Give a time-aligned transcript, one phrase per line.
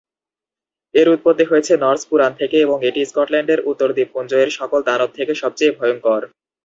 [0.95, 5.33] এর উৎপত্তি হয়েছে নর্স পুরাণ থেকে এবং এটি স্কটল্যান্ডের উত্তর দ্বীপপুঞ্জ এর সকল দানব থেকে
[5.41, 6.21] সবচেয়ে ভয়ংকর।